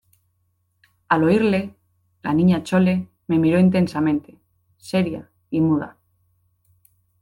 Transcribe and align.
al 1.09 1.23
oírle, 1.25 1.75
la 2.23 2.33
Niña 2.33 2.63
Chole 2.63 3.07
me 3.27 3.37
miró 3.37 3.59
intensamente, 3.59 4.39
seria 4.75 5.29
y 5.51 5.61
muda. 5.61 5.95